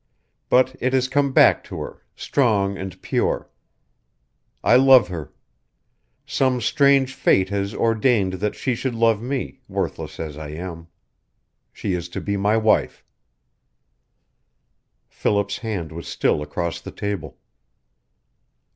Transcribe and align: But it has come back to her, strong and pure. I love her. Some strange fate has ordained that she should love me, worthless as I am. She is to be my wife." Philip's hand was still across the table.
But 0.49 0.75
it 0.79 0.93
has 0.93 1.07
come 1.07 1.31
back 1.31 1.63
to 1.65 1.79
her, 1.81 2.03
strong 2.15 2.75
and 2.75 2.99
pure. 3.03 3.51
I 4.63 4.75
love 4.75 5.09
her. 5.09 5.31
Some 6.25 6.59
strange 6.59 7.13
fate 7.13 7.49
has 7.49 7.75
ordained 7.75 8.33
that 8.41 8.55
she 8.55 8.73
should 8.73 8.95
love 8.95 9.21
me, 9.21 9.59
worthless 9.67 10.19
as 10.19 10.39
I 10.39 10.49
am. 10.53 10.87
She 11.71 11.93
is 11.93 12.09
to 12.17 12.19
be 12.19 12.35
my 12.35 12.57
wife." 12.57 13.05
Philip's 15.07 15.59
hand 15.59 15.91
was 15.91 16.07
still 16.07 16.41
across 16.41 16.81
the 16.81 16.89
table. 16.89 17.37